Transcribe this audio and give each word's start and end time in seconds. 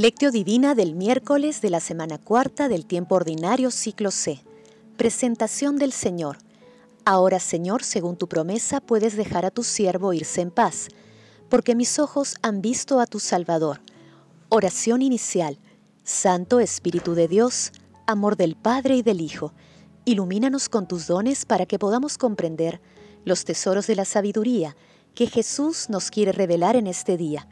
Lectio 0.00 0.30
Divina 0.30 0.76
del 0.76 0.94
miércoles 0.94 1.60
de 1.60 1.70
la 1.70 1.80
semana 1.80 2.18
cuarta 2.18 2.68
del 2.68 2.86
tiempo 2.86 3.16
ordinario 3.16 3.72
ciclo 3.72 4.12
C. 4.12 4.44
Presentación 4.96 5.76
del 5.76 5.90
Señor. 5.90 6.38
Ahora, 7.04 7.40
Señor, 7.40 7.82
según 7.82 8.16
tu 8.16 8.28
promesa, 8.28 8.80
puedes 8.80 9.16
dejar 9.16 9.44
a 9.44 9.50
tu 9.50 9.64
siervo 9.64 10.12
irse 10.12 10.40
en 10.40 10.52
paz, 10.52 10.86
porque 11.48 11.74
mis 11.74 11.98
ojos 11.98 12.36
han 12.42 12.62
visto 12.62 13.00
a 13.00 13.06
tu 13.06 13.18
Salvador. 13.18 13.80
Oración 14.50 15.02
inicial. 15.02 15.58
Santo 16.04 16.60
Espíritu 16.60 17.14
de 17.14 17.26
Dios, 17.26 17.72
amor 18.06 18.36
del 18.36 18.54
Padre 18.54 18.94
y 18.94 19.02
del 19.02 19.20
Hijo, 19.20 19.52
ilumínanos 20.04 20.68
con 20.68 20.86
tus 20.86 21.08
dones 21.08 21.44
para 21.44 21.66
que 21.66 21.80
podamos 21.80 22.18
comprender 22.18 22.80
los 23.24 23.44
tesoros 23.44 23.88
de 23.88 23.96
la 23.96 24.04
sabiduría 24.04 24.76
que 25.16 25.26
Jesús 25.26 25.90
nos 25.90 26.12
quiere 26.12 26.30
revelar 26.30 26.76
en 26.76 26.86
este 26.86 27.16
día 27.16 27.48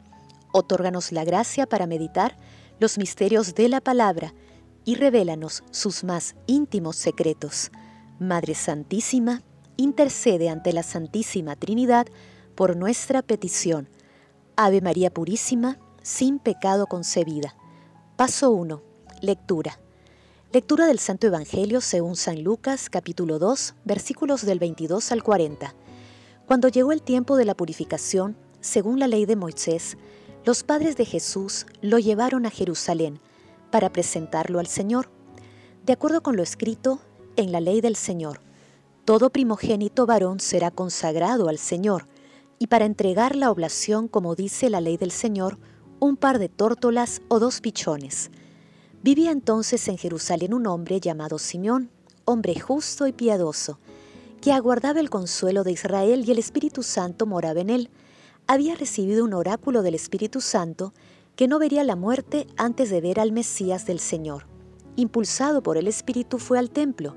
Otórganos 0.57 1.11
la 1.11 1.23
gracia 1.23 1.67
para 1.67 1.85
meditar 1.85 2.35
los 2.79 2.97
misterios 2.97 3.53
de 3.53 3.69
la 3.69 3.79
palabra 3.79 4.33
y 4.85 4.95
revélanos 4.95 5.63
sus 5.69 6.03
más 6.03 6.35
íntimos 6.47 6.95
secretos. 6.95 7.69
Madre 8.17 8.55
Santísima, 8.55 9.43
intercede 9.75 10.49
ante 10.49 10.73
la 10.73 10.81
Santísima 10.81 11.55
Trinidad 11.55 12.07
por 12.55 12.75
nuestra 12.75 13.21
petición. 13.21 13.87
Ave 14.55 14.81
María 14.81 15.13
Purísima, 15.13 15.77
sin 16.01 16.39
pecado 16.39 16.87
concebida. 16.87 17.55
Paso 18.15 18.49
1. 18.49 18.81
Lectura. 19.21 19.79
Lectura 20.51 20.87
del 20.87 20.97
Santo 20.97 21.27
Evangelio 21.27 21.81
según 21.81 22.15
San 22.15 22.41
Lucas 22.41 22.89
capítulo 22.89 23.37
2 23.37 23.75
versículos 23.85 24.43
del 24.43 24.57
22 24.57 25.11
al 25.11 25.21
40. 25.21 25.75
Cuando 26.47 26.67
llegó 26.67 26.93
el 26.93 27.03
tiempo 27.03 27.37
de 27.37 27.45
la 27.45 27.53
purificación, 27.53 28.35
según 28.59 28.99
la 28.99 29.07
ley 29.07 29.27
de 29.27 29.35
Moisés, 29.35 29.97
los 30.47 30.63
padres 30.63 30.95
de 30.95 31.03
Jesús 31.03 31.65
lo 31.81 31.99
llevaron 31.99 32.45
a 32.45 32.49
Jerusalén 32.49 33.19
para 33.69 33.91
presentarlo 33.91 34.59
al 34.59 34.67
Señor. 34.67 35.09
De 35.85 35.91
acuerdo 35.91 36.23
con 36.23 36.37
lo 36.37 36.41
escrito 36.41 37.01
en 37.35 37.51
la 37.51 37.59
ley 37.59 37.81
del 37.81 37.97
Señor, 37.97 38.39
todo 39.03 39.29
primogénito 39.29 40.05
varón 40.05 40.39
será 40.39 40.71
consagrado 40.71 41.49
al 41.49 41.57
Señor, 41.57 42.07
y 42.59 42.67
para 42.67 42.85
entregar 42.85 43.35
la 43.35 43.51
oblación, 43.51 44.07
como 44.07 44.35
dice 44.35 44.69
la 44.69 44.79
ley 44.79 44.95
del 44.95 45.11
Señor, 45.11 45.59
un 45.99 46.15
par 46.15 46.39
de 46.39 46.47
tórtolas 46.47 47.21
o 47.27 47.39
dos 47.39 47.59
pichones. 47.59 48.31
Vivía 49.03 49.31
entonces 49.31 49.85
en 49.89 49.97
Jerusalén 49.97 50.53
un 50.53 50.65
hombre 50.67 51.01
llamado 51.01 51.39
Simeón, 51.39 51.91
hombre 52.23 52.57
justo 52.57 53.05
y 53.05 53.11
piadoso, 53.11 53.79
que 54.39 54.53
aguardaba 54.53 55.01
el 55.01 55.09
consuelo 55.09 55.65
de 55.65 55.73
Israel 55.73 56.23
y 56.25 56.31
el 56.31 56.39
Espíritu 56.39 56.83
Santo 56.83 57.25
moraba 57.25 57.59
en 57.59 57.69
él 57.69 57.89
había 58.47 58.75
recibido 58.75 59.25
un 59.25 59.33
oráculo 59.33 59.81
del 59.81 59.95
Espíritu 59.95 60.41
Santo 60.41 60.93
que 61.35 61.47
no 61.47 61.59
vería 61.59 61.83
la 61.83 61.95
muerte 61.95 62.47
antes 62.57 62.89
de 62.89 63.01
ver 63.01 63.19
al 63.19 63.31
Mesías 63.31 63.85
del 63.85 63.99
Señor. 63.99 64.47
Impulsado 64.95 65.61
por 65.61 65.77
el 65.77 65.87
Espíritu 65.87 66.39
fue 66.39 66.57
al 66.57 66.71
templo, 66.71 67.15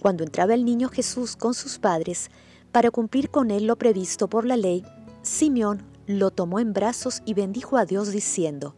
cuando 0.00 0.24
entraba 0.24 0.54
el 0.54 0.64
niño 0.64 0.88
Jesús 0.88 1.36
con 1.36 1.54
sus 1.54 1.78
padres, 1.78 2.30
para 2.72 2.90
cumplir 2.90 3.30
con 3.30 3.50
él 3.50 3.66
lo 3.66 3.76
previsto 3.76 4.28
por 4.28 4.44
la 4.44 4.56
ley, 4.56 4.84
Simeón 5.22 5.84
lo 6.06 6.30
tomó 6.32 6.58
en 6.58 6.72
brazos 6.72 7.22
y 7.24 7.34
bendijo 7.34 7.76
a 7.76 7.84
Dios 7.84 8.10
diciendo, 8.10 8.74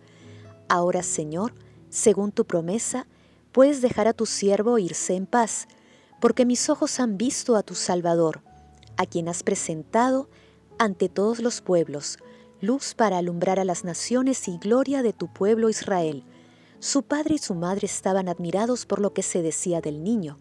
Ahora 0.69 1.03
Señor, 1.03 1.55
según 1.89 2.33
tu 2.33 2.45
promesa, 2.45 3.07
puedes 3.51 3.81
dejar 3.81 4.09
a 4.09 4.13
tu 4.13 4.27
siervo 4.27 4.79
irse 4.79 5.15
en 5.15 5.27
paz, 5.27 5.67
porque 6.21 6.45
mis 6.45 6.69
ojos 6.69 7.01
han 7.01 7.17
visto 7.17 7.57
a 7.57 7.63
tu 7.63 7.75
Salvador, 7.75 8.43
a 8.97 9.07
quien 9.07 9.29
has 9.29 9.43
presentado 9.43 10.29
ante 10.79 11.09
todos 11.09 11.41
los 11.41 11.61
pueblos, 11.61 12.19
luz 12.61 12.95
para 12.95 13.19
alumbrar 13.19 13.61
a 13.61 13.65
las 13.65 13.85
naciones 13.85 14.49
y 14.49 14.59
gloria 14.59 15.03
de 15.03 15.13
tu 15.13 15.33
pueblo 15.33 15.69
Israel. 15.69 16.25
Su 16.81 17.03
padre 17.03 17.37
y 17.37 17.39
su 17.39 17.55
madre 17.55 17.87
estaban 17.87 18.29
admirados 18.29 18.87
por 18.87 19.01
lo 19.01 19.13
que 19.13 19.23
se 19.23 19.43
decía 19.43 19.81
del 19.81 20.03
niño. 20.03 20.39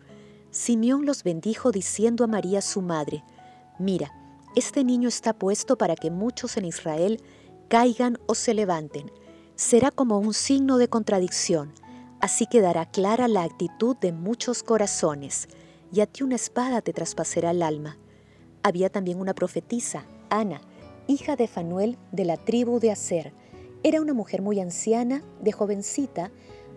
Simeón 0.52 1.06
los 1.06 1.24
bendijo 1.24 1.72
diciendo 1.72 2.24
a 2.24 2.28
María 2.28 2.62
su 2.62 2.82
madre, 2.82 3.24
Mira, 3.80 4.12
este 4.56 4.84
niño 4.84 5.08
está 5.10 5.34
puesto 5.34 5.78
para 5.78 5.96
que 5.96 6.12
muchos 6.12 6.58
en 6.58 6.66
Israel 6.66 7.22
caigan 7.70 8.20
o 8.28 8.36
se 8.36 8.54
levanten. 8.54 9.12
Será 9.56 9.90
como 9.90 10.20
un 10.20 10.34
signo 10.34 10.78
de 10.78 10.88
contradicción, 10.88 11.74
así 12.22 12.46
quedará 12.46 12.86
clara 12.86 13.28
la 13.28 13.44
actitud 13.44 13.96
de 13.98 14.12
muchos 14.12 14.64
corazones, 14.64 15.48
y 15.92 16.02
a 16.02 16.06
ti 16.06 16.24
una 16.24 16.36
espada 16.36 16.82
te 16.82 16.94
traspasará 16.94 17.52
el 17.52 17.64
alma. 17.64 17.98
Había 18.64 18.90
también 18.90 19.20
una 19.20 19.34
profetisa, 19.34 20.06
Ana, 20.36 20.62
hija 21.06 21.36
de 21.36 21.48
Fanuel 21.48 22.00
de 22.12 22.26
la 22.26 22.38
tribu 22.38 22.80
de 22.80 22.90
Aser. 22.90 23.34
Era 23.84 24.02
una 24.02 24.16
mujer 24.16 24.42
muy 24.42 24.60
anciana, 24.60 25.24
de 25.42 25.52
jovencita, 25.52 26.32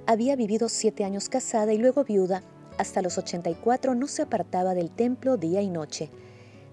había 0.06 0.36
vivido 0.36 0.68
siete 0.68 1.04
años 1.04 1.30
casada 1.30 1.72
y 1.72 1.78
luego 1.78 2.04
viuda. 2.04 2.42
Hasta 2.76 3.00
los 3.00 3.16
84 3.16 3.94
no 3.94 4.08
se 4.08 4.20
apartaba 4.20 4.74
del 4.74 4.90
templo 4.90 5.38
día 5.38 5.62
y 5.62 5.70
noche, 5.70 6.10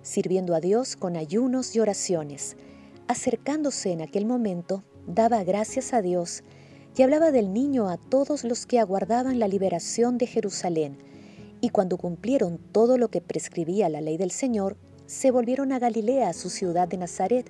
sirviendo 0.02 0.56
a 0.56 0.60
Dios 0.60 0.98
con 0.98 1.16
ayunos 1.16 1.74
y 1.74 1.80
oraciones. 1.80 2.58
Acercándose 3.08 3.94
en 3.94 4.02
aquel 4.02 4.26
momento, 4.26 4.84
daba 5.08 5.42
gracias 5.46 5.94
a 5.94 6.02
Dios 6.02 6.44
y 6.98 7.04
hablaba 7.04 7.32
del 7.32 7.54
niño 7.54 7.88
a 7.88 7.96
todos 7.96 8.44
los 8.44 8.66
que 8.66 8.82
aguardaban 8.82 9.40
la 9.40 9.48
liberación 9.48 10.18
de 10.18 10.28
Jerusalén. 10.28 10.98
Y 11.62 11.70
cuando 11.70 11.98
cumplieron 11.98 12.58
todo 12.58 12.98
lo 12.98 13.08
que 13.08 13.22
prescribía 13.22 13.88
la 13.88 14.02
ley 14.02 14.18
del 14.18 14.32
Señor, 14.32 14.76
se 15.13 15.31
volvieron 15.31 15.72
a 15.72 15.79
Galilea, 15.79 16.34
su 16.34 16.50
ciudad 16.50 16.88
de 16.88 16.97
Nazaret. 16.97 17.50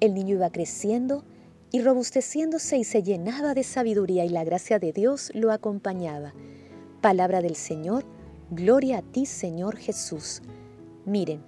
El 0.00 0.14
niño 0.14 0.36
iba 0.36 0.50
creciendo 0.50 1.24
y 1.72 1.80
robusteciéndose 1.80 2.76
y 2.76 2.84
se 2.84 3.02
llenaba 3.02 3.54
de 3.54 3.62
sabiduría 3.62 4.24
y 4.24 4.28
la 4.28 4.44
gracia 4.44 4.78
de 4.78 4.92
Dios 4.92 5.30
lo 5.34 5.50
acompañaba. 5.50 6.34
Palabra 7.00 7.40
del 7.40 7.56
Señor, 7.56 8.04
gloria 8.50 8.98
a 8.98 9.02
ti 9.02 9.24
Señor 9.24 9.76
Jesús. 9.76 10.42
Miren, 11.06 11.40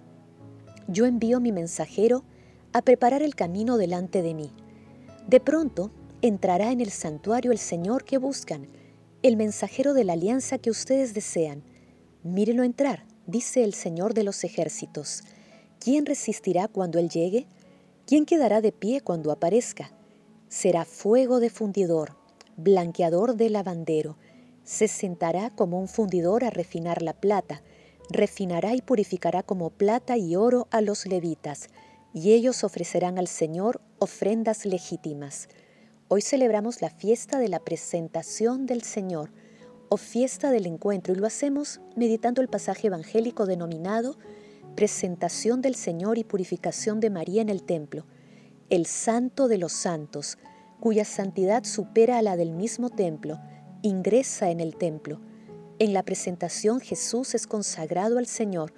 yo 0.88 1.04
envío 1.04 1.38
mi 1.38 1.52
mensajero 1.52 2.24
a 2.72 2.80
preparar 2.80 3.22
el 3.22 3.34
camino 3.34 3.76
delante 3.76 4.22
de 4.22 4.32
mí. 4.32 4.50
De 5.28 5.38
pronto 5.38 5.92
entrará 6.22 6.72
en 6.72 6.80
el 6.80 6.90
santuario 6.90 7.52
el 7.52 7.58
Señor 7.58 8.04
que 8.04 8.16
buscan, 8.16 8.68
el 9.22 9.36
mensajero 9.36 9.92
de 9.92 10.04
la 10.04 10.14
alianza 10.14 10.56
que 10.58 10.70
ustedes 10.70 11.12
desean. 11.12 11.62
Mírenlo 12.22 12.62
entrar 12.62 13.04
dice 13.26 13.62
el 13.62 13.74
Señor 13.74 14.14
de 14.14 14.24
los 14.24 14.44
ejércitos. 14.44 15.22
¿Quién 15.82 16.06
resistirá 16.06 16.68
cuando 16.68 17.00
Él 17.00 17.08
llegue? 17.08 17.48
¿Quién 18.06 18.24
quedará 18.24 18.60
de 18.60 18.70
pie 18.70 19.00
cuando 19.00 19.32
aparezca? 19.32 19.90
Será 20.48 20.84
fuego 20.84 21.40
de 21.40 21.50
fundidor, 21.50 22.16
blanqueador 22.56 23.34
de 23.34 23.50
lavandero. 23.50 24.16
Se 24.62 24.86
sentará 24.86 25.50
como 25.50 25.80
un 25.80 25.88
fundidor 25.88 26.44
a 26.44 26.50
refinar 26.50 27.02
la 27.02 27.14
plata, 27.14 27.64
refinará 28.10 28.76
y 28.76 28.80
purificará 28.80 29.42
como 29.42 29.70
plata 29.70 30.16
y 30.16 30.36
oro 30.36 30.68
a 30.70 30.82
los 30.82 31.04
levitas, 31.04 31.68
y 32.14 32.30
ellos 32.30 32.62
ofrecerán 32.62 33.18
al 33.18 33.26
Señor 33.26 33.80
ofrendas 33.98 34.64
legítimas. 34.64 35.48
Hoy 36.06 36.22
celebramos 36.22 36.80
la 36.80 36.90
fiesta 36.90 37.40
de 37.40 37.48
la 37.48 37.58
presentación 37.58 38.66
del 38.66 38.84
Señor, 38.84 39.32
o 39.88 39.96
fiesta 39.96 40.52
del 40.52 40.66
encuentro 40.66 41.12
y 41.12 41.16
lo 41.16 41.26
hacemos 41.26 41.80
meditando 41.96 42.40
el 42.40 42.46
pasaje 42.46 42.86
evangélico 42.86 43.46
denominado 43.46 44.16
Presentación 44.74 45.60
del 45.60 45.74
Señor 45.74 46.16
y 46.16 46.24
Purificación 46.24 46.98
de 46.98 47.10
María 47.10 47.42
en 47.42 47.50
el 47.50 47.62
Templo, 47.62 48.06
el 48.70 48.86
Santo 48.86 49.46
de 49.46 49.58
los 49.58 49.72
Santos, 49.72 50.38
cuya 50.80 51.04
santidad 51.04 51.64
supera 51.64 52.16
a 52.16 52.22
la 52.22 52.36
del 52.36 52.52
mismo 52.52 52.88
templo, 52.88 53.38
ingresa 53.82 54.50
en 54.50 54.60
el 54.60 54.76
templo. 54.76 55.20
En 55.78 55.92
la 55.92 56.02
presentación 56.02 56.80
Jesús 56.80 57.34
es 57.34 57.46
consagrado 57.46 58.16
al 58.16 58.26
Señor 58.26 58.72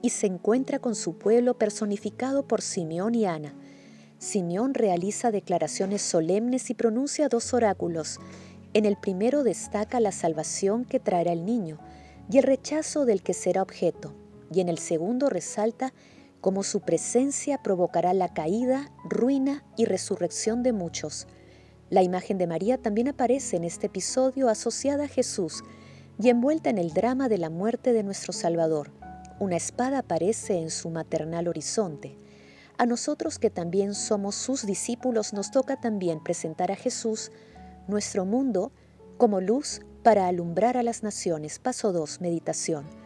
y 0.00 0.10
se 0.10 0.28
encuentra 0.28 0.78
con 0.78 0.94
su 0.94 1.18
pueblo 1.18 1.58
personificado 1.58 2.46
por 2.46 2.62
Simeón 2.62 3.16
y 3.16 3.26
Ana. 3.26 3.52
Simeón 4.18 4.74
realiza 4.74 5.32
declaraciones 5.32 6.02
solemnes 6.02 6.70
y 6.70 6.74
pronuncia 6.74 7.28
dos 7.28 7.52
oráculos, 7.52 8.20
en 8.74 8.84
el 8.84 8.96
primero 8.96 9.42
destaca 9.42 9.98
la 9.98 10.12
salvación 10.12 10.84
que 10.84 11.00
traerá 11.00 11.32
el 11.32 11.44
niño 11.44 11.78
y 12.30 12.38
el 12.38 12.44
rechazo 12.44 13.04
del 13.04 13.22
que 13.22 13.34
será 13.34 13.60
objeto, 13.60 14.14
y 14.52 14.60
en 14.60 14.68
el 14.68 14.78
segundo 14.78 15.28
resalta 15.28 15.92
cómo 16.40 16.62
su 16.62 16.80
presencia 16.80 17.62
provocará 17.62 18.12
la 18.12 18.34
caída, 18.34 18.90
ruina 19.04 19.64
y 19.76 19.84
resurrección 19.84 20.62
de 20.62 20.72
muchos. 20.72 21.26
La 21.88 22.02
imagen 22.02 22.38
de 22.38 22.46
María 22.46 22.78
también 22.78 23.08
aparece 23.08 23.56
en 23.56 23.64
este 23.64 23.86
episodio 23.86 24.48
asociada 24.48 25.04
a 25.04 25.08
Jesús 25.08 25.62
y 26.18 26.28
envuelta 26.28 26.70
en 26.70 26.78
el 26.78 26.92
drama 26.92 27.28
de 27.28 27.38
la 27.38 27.50
muerte 27.50 27.92
de 27.92 28.02
nuestro 28.02 28.32
Salvador. 28.32 28.90
Una 29.38 29.56
espada 29.56 29.98
aparece 29.98 30.58
en 30.58 30.70
su 30.70 30.90
maternal 30.90 31.48
horizonte. 31.48 32.16
A 32.78 32.86
nosotros 32.86 33.38
que 33.38 33.50
también 33.50 33.94
somos 33.94 34.34
sus 34.34 34.66
discípulos 34.66 35.32
nos 35.32 35.50
toca 35.50 35.80
también 35.80 36.22
presentar 36.22 36.72
a 36.72 36.76
Jesús 36.76 37.30
nuestro 37.88 38.24
mundo 38.24 38.72
como 39.18 39.40
luz 39.40 39.82
para 40.02 40.26
alumbrar 40.26 40.76
a 40.76 40.82
las 40.82 41.02
naciones. 41.02 41.58
Paso 41.58 41.92
2. 41.92 42.20
Meditación. 42.20 43.01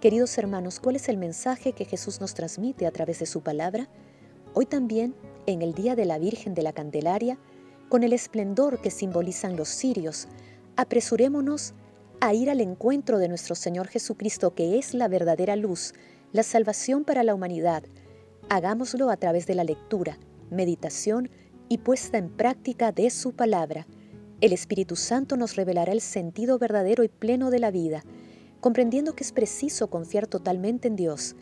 Queridos 0.00 0.38
hermanos, 0.38 0.78
¿cuál 0.78 0.94
es 0.94 1.08
el 1.08 1.16
mensaje 1.16 1.72
que 1.72 1.84
Jesús 1.84 2.20
nos 2.20 2.32
transmite 2.32 2.86
a 2.86 2.92
través 2.92 3.18
de 3.18 3.26
su 3.26 3.40
palabra? 3.40 3.88
Hoy 4.54 4.64
también, 4.64 5.12
en 5.46 5.60
el 5.60 5.74
Día 5.74 5.96
de 5.96 6.04
la 6.04 6.20
Virgen 6.20 6.54
de 6.54 6.62
la 6.62 6.72
Candelaria, 6.72 7.36
con 7.88 8.04
el 8.04 8.12
esplendor 8.12 8.80
que 8.80 8.92
simbolizan 8.92 9.56
los 9.56 9.68
cirios, 9.68 10.28
apresurémonos 10.76 11.74
a 12.20 12.32
ir 12.32 12.48
al 12.48 12.60
encuentro 12.60 13.18
de 13.18 13.26
nuestro 13.26 13.56
Señor 13.56 13.88
Jesucristo, 13.88 14.54
que 14.54 14.78
es 14.78 14.94
la 14.94 15.08
verdadera 15.08 15.56
luz, 15.56 15.94
la 16.30 16.44
salvación 16.44 17.02
para 17.02 17.24
la 17.24 17.34
humanidad. 17.34 17.82
Hagámoslo 18.50 19.10
a 19.10 19.16
través 19.16 19.48
de 19.48 19.56
la 19.56 19.64
lectura, 19.64 20.16
meditación 20.48 21.28
y 21.68 21.78
puesta 21.78 22.18
en 22.18 22.30
práctica 22.30 22.92
de 22.92 23.10
su 23.10 23.32
palabra. 23.32 23.88
El 24.40 24.52
Espíritu 24.52 24.94
Santo 24.94 25.36
nos 25.36 25.56
revelará 25.56 25.90
el 25.90 26.02
sentido 26.02 26.56
verdadero 26.56 27.02
y 27.02 27.08
pleno 27.08 27.50
de 27.50 27.58
la 27.58 27.72
vida, 27.72 28.04
comprendiendo 28.60 29.14
que 29.14 29.24
es 29.24 29.32
preciso 29.32 29.88
confiar 29.88 30.26
totalmente 30.26 30.88
en 30.88 30.96
Dios. 30.96 31.36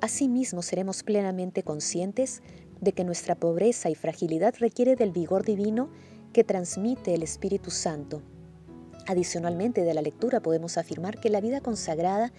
Asimismo 0.00 0.62
seremos 0.62 1.02
plenamente 1.02 1.62
conscientes 1.62 2.42
de 2.80 2.92
que 2.92 3.04
nuestra 3.04 3.34
pobreza 3.34 3.90
y 3.90 3.94
fragilidad 3.94 4.54
requiere 4.58 4.96
del 4.96 5.12
vigor 5.12 5.44
divino 5.44 5.90
que 6.32 6.44
transmite 6.44 7.14
el 7.14 7.22
Espíritu 7.22 7.70
Santo. 7.70 8.22
Adicionalmente 9.06 9.82
de 9.82 9.94
la 9.94 10.02
lectura 10.02 10.40
podemos 10.40 10.78
afirmar 10.78 11.20
que 11.20 11.30
la 11.30 11.40
vida 11.40 11.60
consagrada 11.60 12.32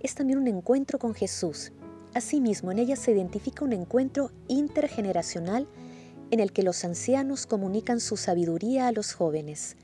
es 0.00 0.14
también 0.14 0.38
un 0.38 0.48
encuentro 0.48 0.98
con 0.98 1.14
Jesús. 1.14 1.72
Asimismo, 2.14 2.72
en 2.72 2.78
ella 2.78 2.96
se 2.96 3.12
identifica 3.12 3.64
un 3.64 3.72
encuentro 3.72 4.30
intergeneracional 4.48 5.68
en 6.30 6.40
el 6.40 6.52
que 6.52 6.62
los 6.62 6.84
ancianos 6.84 7.46
comunican 7.46 8.00
su 8.00 8.16
sabiduría 8.16 8.88
a 8.88 8.92
los 8.92 9.14
jóvenes. 9.14 9.76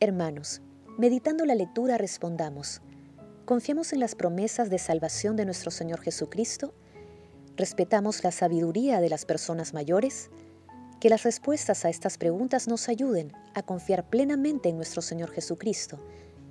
Hermanos, 0.00 0.62
meditando 0.98 1.44
la 1.44 1.54
lectura 1.54 1.98
respondamos, 1.98 2.80
¿confiamos 3.44 3.92
en 3.92 4.00
las 4.00 4.14
promesas 4.14 4.70
de 4.70 4.78
salvación 4.78 5.36
de 5.36 5.44
nuestro 5.44 5.70
Señor 5.70 6.00
Jesucristo? 6.00 6.72
¿Respetamos 7.56 8.24
la 8.24 8.32
sabiduría 8.32 9.00
de 9.00 9.08
las 9.08 9.24
personas 9.24 9.74
mayores? 9.74 10.30
Que 11.00 11.10
las 11.10 11.22
respuestas 11.22 11.84
a 11.84 11.90
estas 11.90 12.18
preguntas 12.18 12.68
nos 12.68 12.88
ayuden 12.88 13.32
a 13.54 13.62
confiar 13.62 14.08
plenamente 14.08 14.70
en 14.70 14.76
nuestro 14.76 15.02
Señor 15.02 15.30
Jesucristo, 15.30 16.00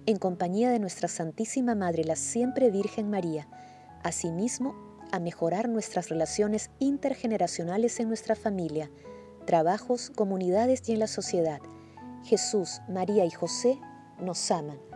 en 0.05 0.17
compañía 0.17 0.69
de 0.69 0.79
nuestra 0.79 1.07
Santísima 1.07 1.75
Madre, 1.75 2.03
la 2.03 2.15
siempre 2.15 2.69
Virgen 2.69 3.09
María, 3.09 3.47
asimismo 4.03 4.75
a 5.11 5.19
mejorar 5.19 5.69
nuestras 5.69 6.09
relaciones 6.09 6.69
intergeneracionales 6.79 7.99
en 7.99 8.07
nuestra 8.07 8.35
familia, 8.35 8.89
trabajos, 9.45 10.09
comunidades 10.09 10.87
y 10.87 10.93
en 10.93 10.99
la 10.99 11.07
sociedad. 11.07 11.59
Jesús, 12.23 12.81
María 12.87 13.25
y 13.25 13.31
José 13.31 13.79
nos 14.19 14.51
aman. 14.51 14.92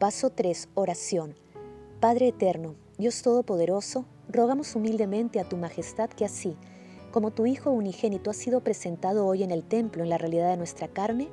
Paso 0.00 0.30
3. 0.30 0.70
Oración. 0.72 1.34
Padre 2.00 2.28
Eterno, 2.28 2.74
Dios 2.96 3.20
Todopoderoso, 3.20 4.06
rogamos 4.30 4.74
humildemente 4.74 5.38
a 5.40 5.44
Tu 5.46 5.58
Majestad 5.58 6.08
que 6.08 6.24
así, 6.24 6.56
como 7.12 7.32
tu 7.32 7.44
Hijo 7.44 7.70
unigénito 7.70 8.30
ha 8.30 8.32
sido 8.32 8.62
presentado 8.62 9.26
hoy 9.26 9.42
en 9.42 9.50
el 9.50 9.62
templo 9.62 10.02
en 10.02 10.08
la 10.08 10.16
realidad 10.16 10.48
de 10.48 10.56
nuestra 10.56 10.88
carne, 10.88 11.28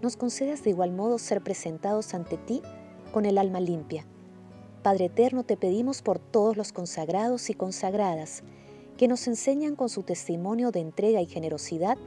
nos 0.00 0.16
concedas 0.16 0.64
de 0.64 0.70
igual 0.70 0.92
modo 0.92 1.18
ser 1.18 1.42
presentados 1.42 2.14
ante 2.14 2.38
ti 2.38 2.62
con 3.12 3.26
el 3.26 3.36
alma 3.36 3.60
limpia. 3.60 4.06
Padre 4.82 5.04
eterno, 5.04 5.44
te 5.44 5.58
pedimos 5.58 6.00
por 6.00 6.18
todos 6.18 6.56
los 6.56 6.72
consagrados 6.72 7.50
y 7.50 7.54
consagradas 7.54 8.44
que 8.96 9.08
nos 9.08 9.26
enseñan 9.28 9.76
con 9.76 9.90
su 9.90 10.04
testimonio 10.04 10.70
de 10.70 10.80
entrega 10.80 11.20
y 11.20 11.26
generosidad 11.26 11.98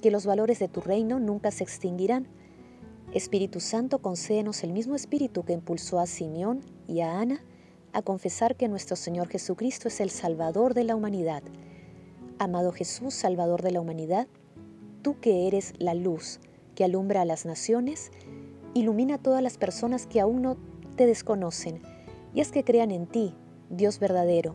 que 0.00 0.10
los 0.10 0.24
valores 0.24 0.60
de 0.60 0.68
tu 0.68 0.80
reino 0.80 1.20
nunca 1.20 1.50
se 1.50 1.62
extinguirán. 1.62 2.26
Espíritu 3.12 3.60
Santo, 3.60 4.00
concédenos 4.00 4.62
el 4.64 4.72
mismo 4.72 4.94
espíritu 4.94 5.44
que 5.44 5.54
impulsó 5.54 5.98
a 5.98 6.06
Simeón 6.06 6.60
y 6.86 7.00
a 7.00 7.18
Ana 7.20 7.42
a 7.92 8.02
confesar 8.02 8.56
que 8.56 8.68
nuestro 8.68 8.96
Señor 8.96 9.28
Jesucristo 9.28 9.88
es 9.88 10.00
el 10.00 10.10
Salvador 10.10 10.74
de 10.74 10.84
la 10.84 10.94
humanidad 10.94 11.42
Amado 12.40 12.70
Jesús, 12.70 13.14
Salvador 13.14 13.62
de 13.62 13.72
la 13.72 13.80
humanidad, 13.80 14.28
tú 15.02 15.18
que 15.18 15.48
eres 15.48 15.72
la 15.78 15.94
luz 15.94 16.38
que 16.76 16.84
alumbra 16.84 17.22
a 17.22 17.24
las 17.24 17.44
naciones, 17.44 18.12
ilumina 18.74 19.16
a 19.16 19.18
todas 19.18 19.42
las 19.42 19.58
personas 19.58 20.06
que 20.06 20.20
aún 20.20 20.42
no 20.42 20.56
te 20.94 21.06
desconocen 21.06 21.82
y 22.32 22.40
haz 22.40 22.52
que 22.52 22.62
crean 22.62 22.92
en 22.92 23.08
ti, 23.08 23.34
Dios 23.70 23.98
verdadero. 23.98 24.54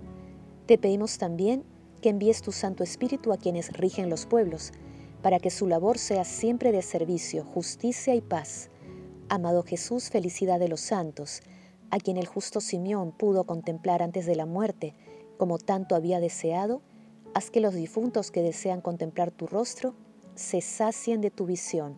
Te 0.66 0.78
pedimos 0.78 1.18
también 1.18 1.66
que 2.02 2.08
envíes 2.08 2.42
tu 2.42 2.54
Santo 2.54 2.84
Espíritu 2.84 3.34
a 3.34 3.38
quienes 3.38 3.74
rigen 3.74 4.10
los 4.10 4.26
pueblos, 4.26 4.72
para 5.24 5.40
que 5.40 5.50
su 5.50 5.68
labor 5.68 5.98
sea 5.98 6.24
siempre 6.24 6.72
de 6.72 6.84
servicio, 6.84 7.44
justicia 7.44 8.14
y 8.14 8.22
paz. 8.22 8.70
Amado 9.30 9.64
Jesús, 9.64 10.12
felicidad 10.12 10.60
de 10.60 10.68
los 10.68 10.82
santos, 10.82 11.42
a 11.90 11.98
quien 11.98 12.18
el 12.18 12.28
justo 12.28 12.62
Simeón 12.62 13.12
pudo 13.12 13.46
contemplar 13.46 14.04
antes 14.04 14.28
de 14.28 14.36
la 14.36 14.46
muerte, 14.46 14.94
como 15.38 15.58
tanto 15.58 15.96
había 15.96 16.20
deseado, 16.20 16.84
Haz 17.36 17.50
que 17.50 17.62
los 17.62 17.74
difuntos 17.74 18.30
que 18.30 18.44
desean 18.44 18.82
contemplar 18.82 19.32
tu 19.32 19.48
rostro 19.48 19.96
se 20.36 20.62
sacien 20.62 21.20
de 21.20 21.32
tu 21.32 21.48
visión. 21.48 21.98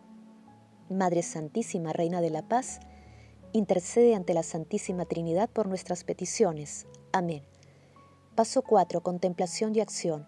Madre 0.88 1.22
Santísima, 1.22 1.92
Reina 1.92 2.22
de 2.22 2.30
la 2.30 2.48
Paz, 2.48 2.80
intercede 3.52 4.14
ante 4.14 4.32
la 4.32 4.42
Santísima 4.42 5.04
Trinidad 5.04 5.50
por 5.50 5.68
nuestras 5.68 6.04
peticiones. 6.04 6.86
Amén. 7.12 7.42
Paso 8.34 8.62
4. 8.62 9.02
Contemplación 9.02 9.76
y 9.76 9.80
acción. 9.80 10.26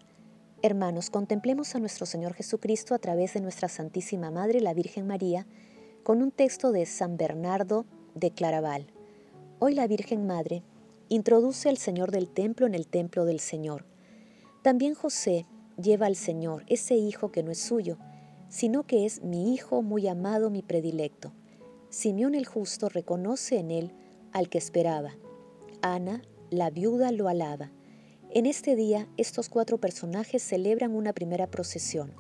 Hermanos, 0.62 1.10
contemplemos 1.10 1.75
a 1.75 1.78
nuestro 1.78 2.06
Señor 2.06 2.34
Jesucristo 2.34 2.94
a 2.94 2.99
través 2.99 3.34
de 3.34 3.40
nuestra 3.40 3.69
Santísima 3.69 4.31
Madre, 4.31 4.60
la 4.60 4.75
Virgen 4.75 5.06
María, 5.06 5.46
con 6.02 6.22
un 6.22 6.31
texto 6.31 6.72
de 6.72 6.87
San 6.87 7.16
Bernardo 7.16 7.87
de 8.14 8.31
Claraval. 8.32 8.87
Hoy 9.58 9.75
la 9.75 9.87
Virgen 9.87 10.26
Madre 10.26 10.62
introduce 11.08 11.69
al 11.69 11.78
Señor 11.78 12.10
del 12.10 12.28
Templo 12.28 12.66
en 12.66 12.75
el 12.75 12.87
Templo 12.87 13.25
del 13.25 13.40
Señor 13.40 13.84
también 14.62 14.94
José 14.94 15.46
lleva 15.81 16.06
al 16.06 16.16
Señor 16.16 16.64
ese 16.66 16.94
hijo 16.94 17.31
que 17.31 17.43
no 17.43 17.50
es 17.50 17.58
suyo, 17.58 17.96
sino 18.49 18.82
que 18.87 19.06
es 19.06 19.22
mi 19.22 19.54
hijo 19.54 19.82
muy 19.82 20.08
amado, 20.08 20.50
mi 20.50 20.62
predilecto. 20.62 21.32
Simeón 21.90 22.34
el 22.34 22.44
justo 22.44 22.88
reconoce 22.88 23.58
en 23.58 23.70
él 23.70 23.93
al 24.32 24.49
que 24.49 24.58
esperaba. 24.58 25.12
Ana, 25.81 26.22
la 26.50 26.70
viuda, 26.70 27.12
lo 27.12 27.28
alaba. 27.28 27.70
En 28.30 28.44
este 28.44 28.76
día, 28.76 29.08
estos 29.16 29.48
cuatro 29.48 29.78
personajes 29.78 30.42
celebran 30.42 30.94
una 30.94 31.14
primera 31.14 31.46
procesión, 31.46 32.12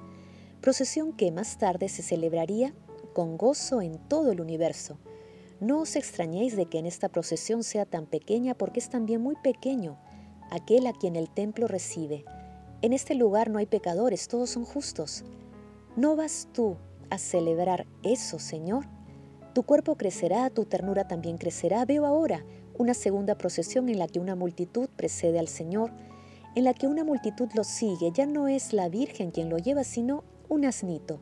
procesión 0.62 1.12
que 1.12 1.30
más 1.30 1.58
tarde 1.58 1.90
se 1.90 2.02
celebraría 2.02 2.72
con 3.12 3.36
gozo 3.36 3.82
en 3.82 3.98
todo 4.08 4.32
el 4.32 4.40
universo. 4.40 4.98
No 5.60 5.80
os 5.80 5.96
extrañéis 5.96 6.56
de 6.56 6.64
que 6.64 6.78
en 6.78 6.86
esta 6.86 7.10
procesión 7.10 7.62
sea 7.62 7.84
tan 7.84 8.06
pequeña 8.06 8.54
porque 8.54 8.80
es 8.80 8.88
también 8.88 9.20
muy 9.20 9.36
pequeño 9.36 9.98
aquel 10.50 10.86
a 10.86 10.94
quien 10.94 11.14
el 11.14 11.28
templo 11.28 11.68
recibe. 11.68 12.24
En 12.80 12.94
este 12.94 13.14
lugar 13.14 13.50
no 13.50 13.58
hay 13.58 13.66
pecadores, 13.66 14.28
todos 14.28 14.48
son 14.48 14.64
justos. 14.64 15.24
¿No 15.94 16.16
vas 16.16 16.48
tú 16.54 16.78
a 17.10 17.18
celebrar 17.18 17.86
eso, 18.02 18.38
Señor? 18.38 18.86
Tu 19.54 19.62
cuerpo 19.62 19.96
crecerá, 19.96 20.48
tu 20.48 20.64
ternura 20.64 21.06
también 21.06 21.36
crecerá. 21.36 21.84
Veo 21.84 22.06
ahora 22.06 22.46
una 22.78 22.94
segunda 22.94 23.36
procesión 23.36 23.88
en 23.88 23.98
la 23.98 24.06
que 24.06 24.20
una 24.20 24.36
multitud 24.36 24.88
precede 24.96 25.38
al 25.38 25.48
Señor, 25.48 25.90
en 26.54 26.64
la 26.64 26.74
que 26.74 26.86
una 26.86 27.04
multitud 27.04 27.48
lo 27.54 27.64
sigue. 27.64 28.12
Ya 28.12 28.24
no 28.24 28.48
es 28.48 28.72
la 28.72 28.88
Virgen 28.88 29.32
quien 29.32 29.50
lo 29.50 29.58
lleva, 29.58 29.84
sino 29.84 30.24
un 30.48 30.64
asnito. 30.64 31.20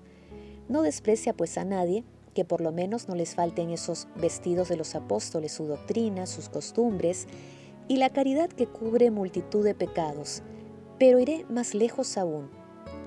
No 0.69 0.83
desprecia 0.83 1.33
pues 1.33 1.57
a 1.59 1.65
nadie, 1.65 2.05
que 2.35 2.45
por 2.45 2.61
lo 2.61 2.73
menos 2.73 3.09
no 3.09 3.15
les 3.15 3.35
falten 3.35 3.71
esos 3.71 4.07
vestidos 4.17 4.69
de 4.69 4.77
los 4.77 4.95
apóstoles, 4.95 5.53
su 5.53 5.65
doctrina, 5.65 6.27
sus 6.27 6.51
costumbres, 6.51 7.27
y 7.89 7.97
la 7.97 8.11
caridad 8.11 8.51
que 8.51 8.67
cubre 8.67 9.11
multitud 9.11 9.65
de 9.65 9.75
pecados. 9.75 10.43
Pero 10.99 11.19
iré 11.19 11.47
más 11.49 11.75
lejos 11.75 12.19
aún, 12.19 12.51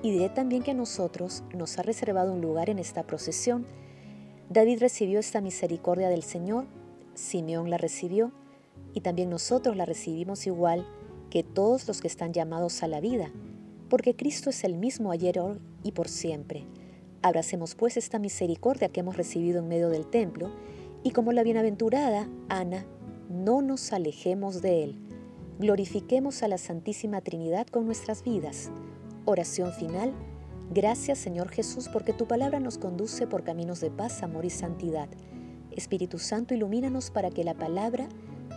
y 0.02 0.10
diré 0.10 0.28
también 0.28 0.64
que 0.64 0.72
a 0.72 0.74
nosotros 0.74 1.44
nos 1.54 1.78
ha 1.78 1.82
reservado 1.82 2.32
un 2.32 2.40
lugar 2.40 2.70
en 2.70 2.80
esta 2.80 3.04
procesión. 3.04 3.66
David 4.48 4.80
recibió 4.80 5.20
esta 5.20 5.40
misericordia 5.40 6.08
del 6.08 6.24
Señor, 6.24 6.66
Simeón 7.14 7.70
la 7.70 7.76
recibió, 7.76 8.32
y 8.94 9.00
también 9.00 9.30
nosotros 9.30 9.76
la 9.76 9.84
recibimos 9.84 10.46
igual 10.46 10.86
que 11.30 11.42
todos 11.42 11.86
los 11.86 12.00
que 12.00 12.08
están 12.08 12.32
llamados 12.32 12.82
a 12.82 12.88
la 12.88 13.00
vida, 13.00 13.30
porque 13.88 14.16
Cristo 14.16 14.50
es 14.50 14.64
el 14.64 14.76
mismo 14.76 15.12
ayer, 15.12 15.38
hoy 15.38 15.58
y 15.82 15.92
por 15.92 16.08
siempre. 16.08 16.66
Abracemos 17.22 17.74
pues 17.74 17.96
esta 17.96 18.18
misericordia 18.18 18.88
que 18.88 19.00
hemos 19.00 19.16
recibido 19.16 19.60
en 19.60 19.68
medio 19.68 19.90
del 19.90 20.06
templo, 20.06 20.50
y 21.02 21.12
como 21.12 21.32
la 21.32 21.42
bienaventurada 21.42 22.28
Ana 22.48 22.84
no 23.28 23.62
nos 23.62 23.92
alejemos 23.92 24.60
de 24.60 24.84
Él. 24.84 24.98
Glorifiquemos 25.58 26.42
a 26.42 26.48
la 26.48 26.58
Santísima 26.58 27.20
Trinidad 27.20 27.66
con 27.66 27.86
nuestras 27.86 28.22
vidas. 28.22 28.70
Oración 29.24 29.72
final. 29.72 30.12
Gracias 30.72 31.18
Señor 31.18 31.48
Jesús 31.48 31.88
porque 31.92 32.12
tu 32.12 32.26
palabra 32.26 32.60
nos 32.60 32.78
conduce 32.78 33.26
por 33.26 33.44
caminos 33.44 33.80
de 33.80 33.90
paz, 33.90 34.22
amor 34.22 34.44
y 34.44 34.50
santidad. 34.50 35.08
Espíritu 35.70 36.18
Santo, 36.18 36.54
ilumínanos 36.54 37.10
para 37.10 37.30
que 37.30 37.44
la 37.44 37.54
palabra 37.54 38.08